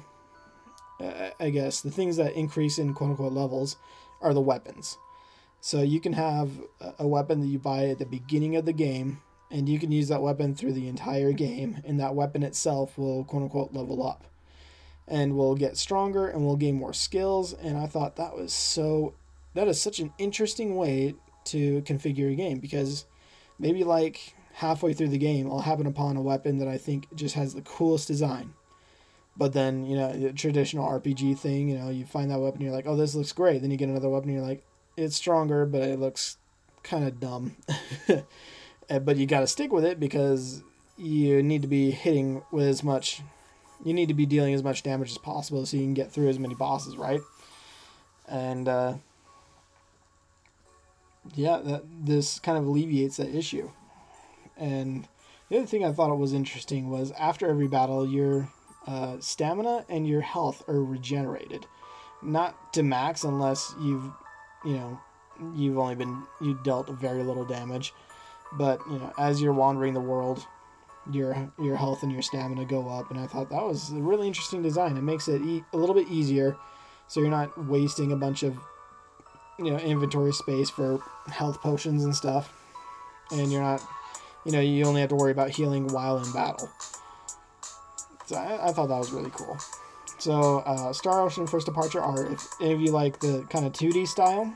[1.41, 3.77] I guess, the things that increase in quote unquote levels
[4.21, 4.99] are the weapons.
[5.61, 6.51] So you can have
[6.99, 10.09] a weapon that you buy at the beginning of the game, and you can use
[10.09, 14.25] that weapon through the entire game, and that weapon itself will quote unquote level up
[15.09, 17.53] and will get stronger and will gain more skills.
[17.53, 19.15] And I thought that was so,
[19.55, 23.05] that is such an interesting way to configure a game because
[23.59, 27.35] maybe like halfway through the game, I'll happen upon a weapon that I think just
[27.35, 28.55] has the coolest design
[29.37, 32.73] but then, you know, the traditional RPG thing, you know, you find that weapon, you're
[32.73, 33.62] like, oh, this looks great.
[33.62, 34.62] Then you get another weapon, you're like,
[34.97, 36.37] it's stronger, but it looks
[36.83, 37.57] kind of dumb.
[38.88, 40.62] but you got to stick with it because
[40.99, 43.23] you need to be hitting with as much
[43.85, 46.29] you need to be dealing as much damage as possible so you can get through
[46.29, 47.21] as many bosses, right?
[48.29, 48.95] And uh,
[51.35, 53.71] yeah, that this kind of alleviates that issue.
[54.57, 55.09] And
[55.49, 58.49] the other thing I thought it was interesting was after every battle, your
[58.87, 61.66] uh, stamina and your health are regenerated,
[62.23, 64.11] not to max unless you've,
[64.64, 65.01] you know,
[65.55, 67.92] you've only been you dealt very little damage,
[68.55, 70.47] but you know as you're wandering the world,
[71.11, 74.27] your your health and your stamina go up, and I thought that was a really
[74.27, 74.97] interesting design.
[74.97, 76.57] It makes it e- a little bit easier,
[77.09, 78.57] so you're not wasting a bunch of
[79.59, 82.53] you know inventory space for health potions and stuff,
[83.31, 83.83] and you're not
[84.45, 86.71] you know you only have to worry about healing while in battle.
[88.33, 89.59] So I, I thought that was really cool.
[90.18, 92.27] So uh, Star Ocean First Departure R.
[92.33, 94.53] If any of you like the kind of 2D style,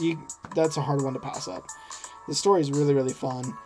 [0.00, 0.18] you
[0.54, 1.66] that's a hard one to pass up.
[2.26, 3.56] The story is really really fun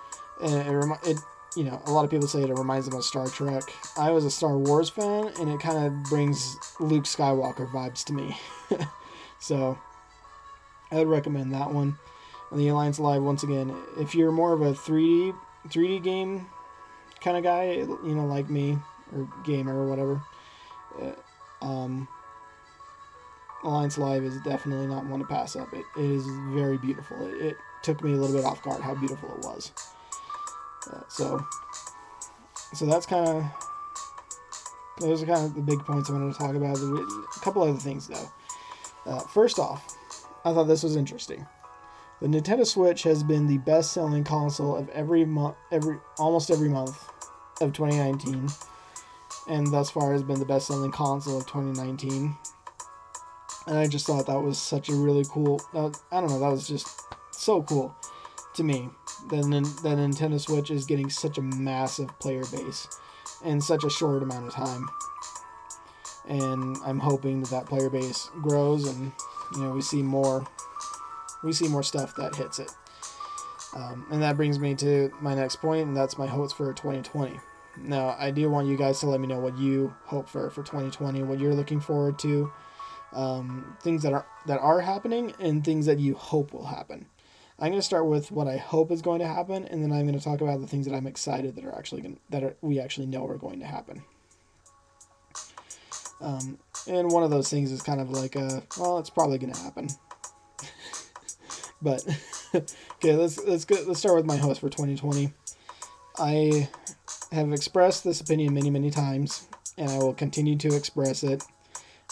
[0.42, 1.18] and it, it
[1.56, 3.62] you know a lot of people say it reminds them of Star Trek.
[3.96, 8.12] I was a Star Wars fan, and it kind of brings Luke Skywalker vibes to
[8.12, 8.36] me.
[9.38, 9.78] so
[10.90, 11.96] I would recommend that one.
[12.50, 15.34] And the Alliance Alive once again, if you're more of a 3D
[15.68, 16.46] 3D game
[17.20, 18.78] kind of guy, you know, like me
[19.14, 20.22] or gamer or whatever,
[21.00, 22.08] uh, um,
[23.62, 25.72] Alliance Alive is definitely not one to pass up.
[25.72, 27.26] It, it is very beautiful.
[27.26, 29.72] It, it took me a little bit off guard how beautiful it was.
[30.90, 31.44] Uh, so,
[32.72, 33.44] so that's kind of
[35.00, 36.76] those are kind of the big points I wanted to talk about.
[36.76, 38.28] A couple other things though.
[39.06, 39.96] Uh, first off,
[40.44, 41.46] I thought this was interesting.
[42.20, 47.08] The Nintendo Switch has been the best-selling console of every month, every almost every month
[47.62, 48.46] of 2019,
[49.48, 52.36] and thus far has been the best-selling console of 2019.
[53.66, 55.62] And I just thought that was such a really cool.
[55.72, 56.38] Uh, I don't know.
[56.38, 56.88] That was just
[57.30, 57.94] so cool
[58.54, 58.90] to me
[59.30, 59.42] that
[59.82, 62.86] that Nintendo Switch is getting such a massive player base
[63.44, 64.88] in such a short amount of time.
[66.28, 69.10] And I'm hoping that that player base grows and
[69.54, 70.44] you know we see more
[71.42, 72.70] we see more stuff that hits it.
[73.74, 77.38] Um, and that brings me to my next point, and that's my hopes for 2020.
[77.78, 80.62] Now, I do want you guys to let me know what you hope for for
[80.62, 82.52] 2020, what you're looking forward to,
[83.12, 87.06] um, things that are that are happening, and things that you hope will happen.
[87.60, 90.06] I'm going to start with what I hope is going to happen, and then I'm
[90.06, 92.56] going to talk about the things that I'm excited that are actually going that are,
[92.60, 94.02] we actually know are going to happen.
[96.20, 99.52] Um, and one of those things is kind of like a well, it's probably going
[99.52, 99.88] to happen.
[101.82, 102.04] but
[102.54, 105.32] okay, let's let's go, let's start with my host for 2020.
[106.18, 106.68] I
[107.32, 111.42] have expressed this opinion many many times, and I will continue to express it.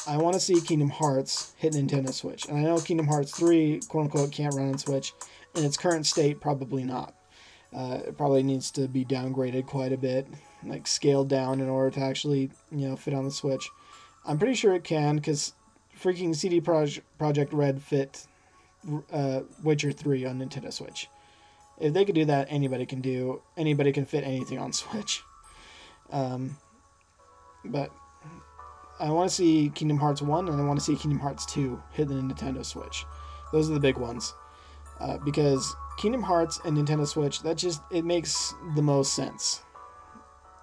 [0.06, 3.80] I want to see Kingdom Hearts hit Nintendo Switch, and I know Kingdom Hearts 3
[3.88, 5.12] quote unquote can't run on Switch,
[5.54, 7.14] in its current state, probably not.
[7.74, 10.26] Uh, it probably needs to be downgraded quite a bit,
[10.64, 13.68] like scaled down in order to actually, you know, fit on the Switch.
[14.24, 15.52] I'm pretty sure it can because
[16.00, 18.26] freaking CD Proj- Projekt Red fit
[19.12, 21.08] uh, Witcher 3 on Nintendo Switch.
[21.78, 23.42] If they could do that, anybody can do.
[23.56, 25.22] Anybody can fit anything on Switch.
[26.10, 26.56] Um,
[27.64, 27.90] but
[29.00, 31.80] I want to see Kingdom Hearts 1 and I want to see Kingdom Hearts 2
[31.92, 33.04] hit the Nintendo Switch.
[33.52, 34.34] Those are the big ones
[35.00, 39.62] uh, because Kingdom Hearts and Nintendo Switch that just it makes the most sense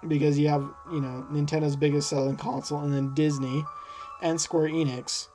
[0.08, 3.64] because you have you know Nintendo's biggest selling console and then Disney
[4.22, 5.28] and Square Enix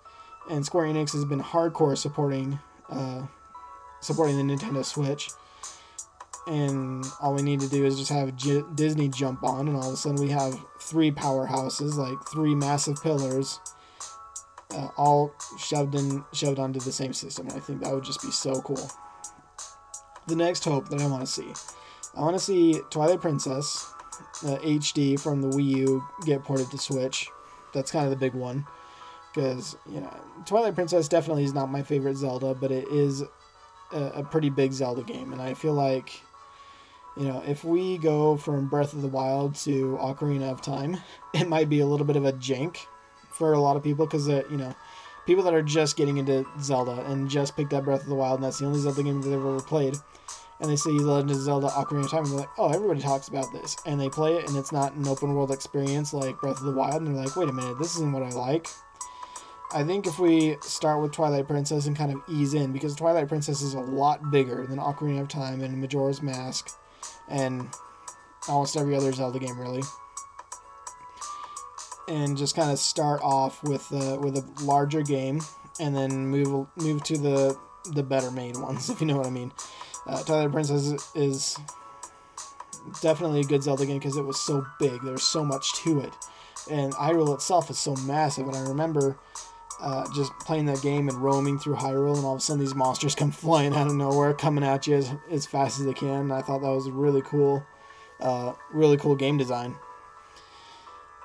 [0.50, 2.60] and Square Enix has been hardcore supporting
[2.92, 3.24] uh,
[4.02, 5.30] supporting the Nintendo Switch
[6.48, 8.36] and all we need to do is just have
[8.76, 13.02] Disney jump on and all of a sudden we have three powerhouses like three massive
[13.02, 13.60] pillars
[14.74, 17.48] uh, all shoved in shoved onto the same system.
[17.48, 18.90] And I think that would just be so cool.
[20.28, 21.52] The next hope that I want to see,
[22.16, 23.92] I want to see Twilight Princess
[24.46, 27.28] uh, HD from the Wii U get ported to Switch.
[27.74, 28.66] That's kind of the big one,
[29.34, 30.14] because you know
[30.46, 33.24] Twilight Princess definitely is not my favorite Zelda, but it is
[33.94, 36.22] a, a pretty big Zelda game, and I feel like
[37.18, 40.98] you know, if we go from Breath of the Wild to Ocarina of Time,
[41.34, 42.78] it might be a little bit of a jank
[43.30, 44.74] for a lot of people because uh, you know
[45.26, 48.36] people that are just getting into Zelda and just picked up Breath of the Wild
[48.36, 49.96] and that's the only Zelda game they've ever played,
[50.60, 53.28] and they see Legend of Zelda: Ocarina of Time and they're like, oh, everybody talks
[53.28, 56.60] about this, and they play it and it's not an open world experience like Breath
[56.60, 58.68] of the Wild, and they're like, wait a minute, this isn't what I like.
[59.74, 63.28] I think if we start with Twilight Princess and kind of ease in, because Twilight
[63.28, 66.70] Princess is a lot bigger than Ocarina of Time and Majora's Mask,
[67.30, 67.70] and
[68.50, 69.82] almost every other Zelda game, really
[72.12, 75.42] and just kind of start off with uh, with a larger game,
[75.80, 77.58] and then move move to the
[77.94, 79.52] the better made ones, if you know what I mean.
[80.06, 81.58] Uh, Twilight Princess is
[83.02, 85.02] definitely a good Zelda game because it was so big.
[85.04, 86.14] There's so much to it,
[86.70, 88.48] and Hyrule itself is so massive.
[88.48, 89.18] And I remember
[89.82, 92.76] uh, just playing that game and roaming through Hyrule, and all of a sudden these
[92.76, 96.22] monsters come flying out of nowhere, coming at you as, as fast as they can.
[96.22, 97.66] And I thought that was really cool,
[98.20, 99.76] uh, really cool game design.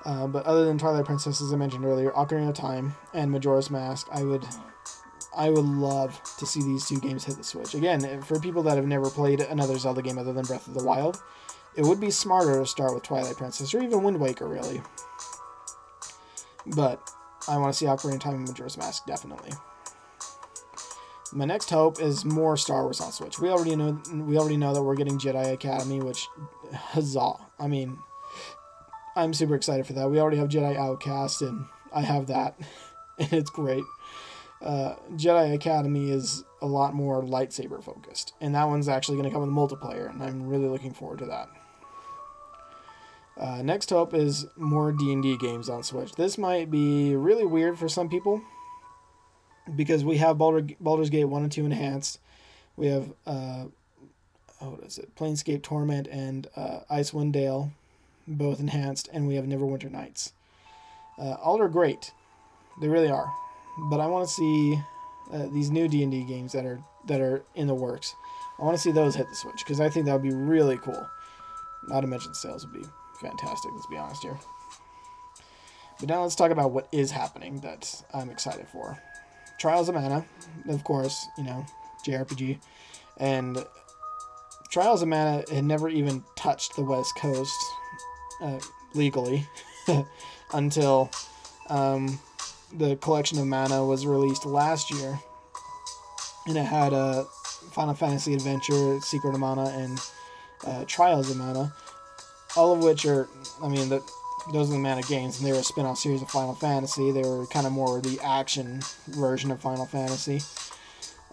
[0.05, 3.69] Uh, but other than Twilight Princess, as I mentioned earlier, Ocarina of Time and Majora's
[3.69, 4.45] Mask, I would,
[5.35, 7.75] I would love to see these two games hit the Switch.
[7.75, 10.83] Again, for people that have never played another Zelda game other than Breath of the
[10.83, 11.21] Wild,
[11.75, 14.81] it would be smarter to start with Twilight Princess or even Wind Waker, really.
[16.65, 17.11] But
[17.47, 19.51] I want to see Ocarina of Time and Majora's Mask definitely.
[21.33, 23.39] My next hope is more Star Wars on Switch.
[23.39, 26.27] We already know we already know that we're getting Jedi Academy, which
[26.73, 27.33] huzzah!
[27.59, 27.99] I mean,
[29.15, 30.09] I'm super excited for that.
[30.09, 32.57] We already have Jedi Outcast, and I have that,
[33.19, 33.83] and it's great.
[34.61, 39.33] Uh, Jedi Academy is a lot more lightsaber focused, and that one's actually going to
[39.33, 41.49] come with multiplayer, and I'm really looking forward to that.
[43.39, 46.13] Uh, next up is more D&D games on Switch.
[46.13, 48.41] This might be really weird for some people
[49.75, 52.19] because we have Baldur, Baldur's Gate 1 and 2 enhanced.
[52.75, 53.65] We have, uh,
[54.59, 55.15] what is it?
[55.15, 57.71] Planescape Torment and uh, Icewind Dale,
[58.27, 60.33] both enhanced, and we have Neverwinter Nights.
[61.19, 62.13] Uh, all are great.
[62.81, 63.31] They really are.
[63.89, 64.79] But I want to see
[65.31, 68.15] uh, these new D&D games that are that are in the works.
[68.59, 70.77] I want to see those hit the Switch because I think that would be really
[70.77, 71.07] cool.
[71.87, 72.87] Not to mention sales would be
[73.21, 74.37] fantastic, let's be honest here.
[75.99, 79.01] But now let's talk about what is happening that I'm excited for.
[79.59, 80.25] Trials of Mana,
[80.69, 81.65] of course, you know,
[82.05, 82.59] JRPG.
[83.17, 83.65] And
[84.69, 87.57] Trials of Mana had never even touched the West Coast
[88.41, 88.59] uh,
[88.93, 89.47] legally
[90.53, 91.09] until
[91.69, 92.19] um,
[92.73, 95.19] the collection of mana was released last year.
[96.45, 97.25] And it had a
[97.71, 99.99] Final Fantasy Adventure, Secret of Mana, and
[100.65, 101.73] uh, Trials of Mana
[102.57, 103.29] all of which are,
[103.61, 104.01] I mean, the,
[104.51, 107.11] those are the Mana games, and they were a spin off series of Final Fantasy.
[107.11, 110.41] They were kind of more the action version of Final Fantasy.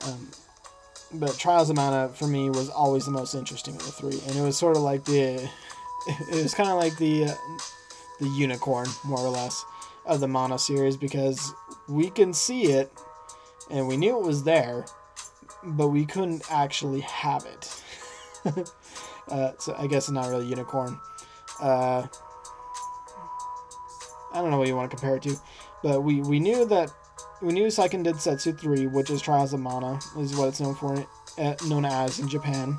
[0.06, 0.30] Um,
[1.14, 4.20] but Trials of Mana, for me, was always the most interesting of the three.
[4.26, 5.48] And it was sort of like the.
[6.30, 7.24] It was kind of like the.
[7.24, 7.34] Uh,
[8.20, 9.64] the unicorn, more or less,
[10.06, 11.52] of the Mana series because
[11.88, 12.92] we can see it
[13.70, 14.84] and we knew it was there,
[15.62, 17.82] but we couldn't actually have it.
[19.28, 20.98] uh, so I guess it's not really unicorn
[21.60, 22.06] uh,
[24.32, 25.36] I don't know what you want to compare it to,
[25.82, 26.92] but we, we knew that
[27.40, 31.06] we knew Seiken Densetsu 3, which is Trials of Mana, is what it's known for,
[31.38, 32.78] uh, known as in Japan.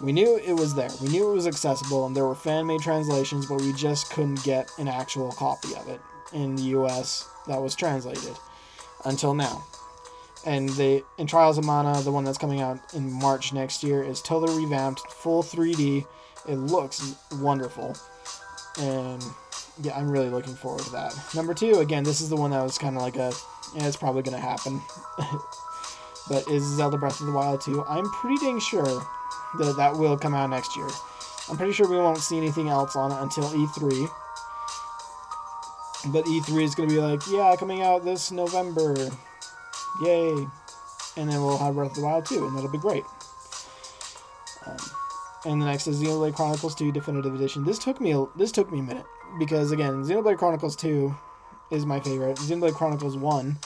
[0.00, 0.90] We knew it was there.
[1.02, 4.70] We knew it was accessible, and there were fan-made translations, but we just couldn't get
[4.78, 6.00] an actual copy of it
[6.32, 7.28] in the U.S.
[7.46, 8.36] that was translated
[9.04, 9.64] until now.
[10.46, 14.02] And they in Trials of Mana, the one that's coming out in March next year,
[14.02, 16.06] is totally revamped, full 3D
[16.50, 17.96] it looks wonderful.
[18.78, 19.22] And
[19.82, 21.14] yeah, I'm really looking forward to that.
[21.34, 23.32] Number two, again, this is the one that was kind of like a,
[23.74, 24.80] yeah, it's probably going to happen.
[26.28, 27.84] but is Zelda Breath of the Wild 2?
[27.88, 29.06] I'm pretty dang sure
[29.58, 30.88] that that will come out next year.
[31.48, 34.08] I'm pretty sure we won't see anything else on it until E3.
[36.12, 38.94] But E3 is going to be like, yeah, coming out this November.
[40.02, 40.46] Yay.
[41.16, 43.04] And then we'll have Breath of the Wild 2, and that'll be great.
[45.44, 47.64] And the next is Xenoblade Chronicles 2 Definitive Edition.
[47.64, 49.06] This took me a, this took me a minute
[49.38, 51.14] because again, Xenoblade Chronicles 2
[51.70, 52.36] is my favorite.
[52.36, 53.56] Xenoblade Chronicles 1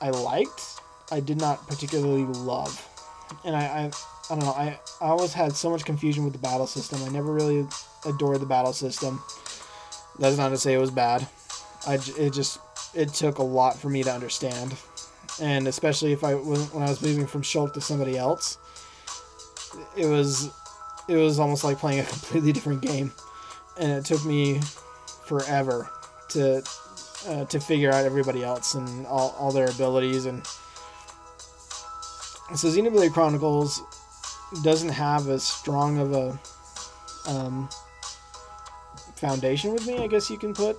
[0.00, 2.88] I liked, I did not particularly love.
[3.44, 3.90] And I, I
[4.30, 7.02] I don't know, I, I always had so much confusion with the battle system.
[7.02, 7.66] I never really
[8.06, 9.22] adored the battle system.
[10.18, 11.26] That's not to say it was bad.
[11.86, 12.58] I, it just
[12.94, 14.74] it took a lot for me to understand.
[15.42, 18.56] And especially if I when I was moving from Shulk to somebody else,
[19.96, 20.50] it was
[21.08, 23.12] it was almost like playing a completely different game,
[23.78, 24.60] and it took me
[25.26, 25.88] forever
[26.30, 26.62] to
[27.28, 30.46] uh, to figure out everybody else and all, all their abilities and
[32.54, 33.82] so Xenoblade Chronicles
[34.62, 36.38] doesn't have as strong of a
[37.26, 37.68] um,
[39.16, 40.76] foundation with me, I guess you can put,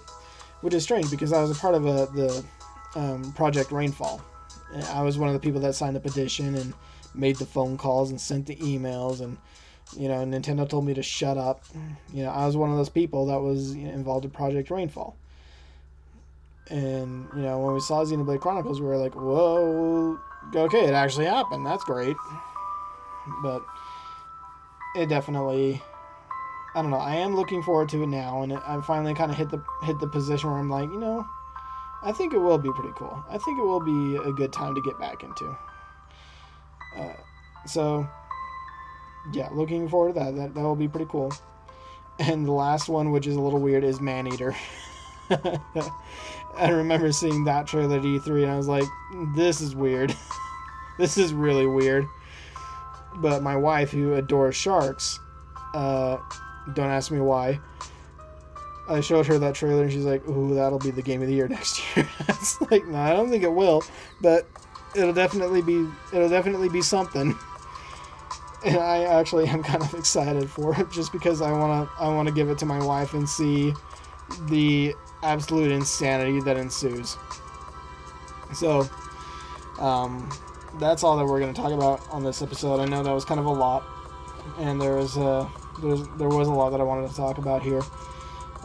[0.62, 2.46] which is strange because I was a part of a, the
[2.96, 4.22] um, Project Rainfall.
[4.89, 6.74] I was one of the people that signed the petition and
[7.18, 9.38] made the phone calls and sent the emails and
[9.95, 11.63] you know nintendo told me to shut up.
[12.13, 14.70] You know i was one of those people that was you know, involved in project
[14.70, 15.16] rainfall.
[16.70, 20.20] And you know when we saw xenoblade chronicles we were like whoa
[20.55, 21.66] okay it actually happened.
[21.66, 22.16] That's great.
[23.41, 23.63] But
[24.95, 25.82] it definitely
[26.74, 29.38] i don't know i am looking forward to it now and i finally kind of
[29.38, 31.26] hit the hit the position where i'm like you know
[32.03, 33.24] i think it will be pretty cool.
[33.30, 35.55] I think it will be a good time to get back into
[37.66, 38.08] so
[39.34, 40.36] yeah, looking forward to that.
[40.36, 41.34] That that will be pretty cool.
[42.20, 44.56] And the last one, which is a little weird, is Maneater.
[45.30, 48.86] I remember seeing that trailer at E3 and I was like,
[49.36, 50.16] this is weird.
[50.98, 52.06] this is really weird.
[53.18, 55.20] But my wife, who adores sharks,
[55.74, 56.18] uh,
[56.74, 57.60] don't ask me why.
[58.88, 61.34] I showed her that trailer and she's like, "Ooh, that'll be the game of the
[61.34, 63.84] year next year." it's like, no, I don't think it will,
[64.22, 64.48] but
[64.96, 67.38] it'll definitely be it'll definitely be something.
[68.64, 72.08] And I actually am kind of excited for it just because I want to I
[72.08, 73.76] want to give it to my wife and see
[74.48, 77.16] the absolute insanity that ensues.
[78.54, 78.89] So,
[79.78, 80.32] um,
[80.80, 82.80] that's all that we're going to talk about on this episode.
[82.80, 83.84] I know that was kind of a lot,
[84.58, 85.48] and there was a
[85.80, 87.82] there's, there was a lot that I wanted to talk about here.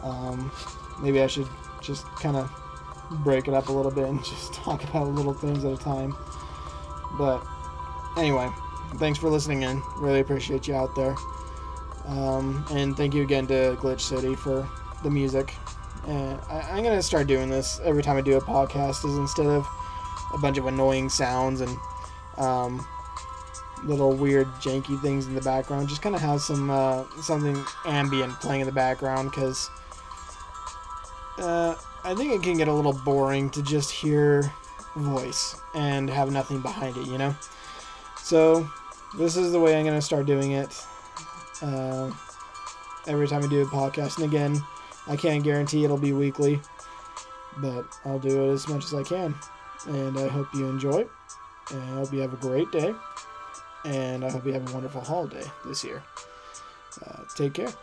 [0.01, 0.51] Um,
[0.99, 1.47] maybe I should
[1.79, 2.49] just kind of
[3.23, 6.15] break it up a little bit and just talk about little things at a time.
[7.17, 7.45] But
[8.17, 8.49] anyway,
[8.95, 9.81] thanks for listening in.
[9.97, 11.15] Really appreciate you out there.
[12.05, 14.67] Um, and thank you again to Glitch City for
[15.03, 15.53] the music.
[16.07, 19.05] And I, I'm gonna start doing this every time I do a podcast.
[19.05, 19.67] Is instead of
[20.33, 21.77] a bunch of annoying sounds and
[22.37, 22.85] um,
[23.83, 28.33] little weird janky things in the background, just kind of have some uh, something ambient
[28.39, 29.69] playing in the background because
[31.37, 34.51] uh, I think it can get a little boring to just hear
[34.95, 37.35] voice and have nothing behind it, you know.
[38.17, 38.67] So
[39.17, 40.85] this is the way I'm gonna start doing it.
[41.61, 42.11] Uh,
[43.07, 44.63] every time I do a podcast, and again,
[45.07, 46.59] I can't guarantee it'll be weekly,
[47.57, 49.35] but I'll do it as much as I can.
[49.87, 51.07] And I hope you enjoy.
[51.71, 52.93] And I hope you have a great day.
[53.85, 56.03] And I hope you have a wonderful holiday this year.
[57.05, 57.73] Uh, take care.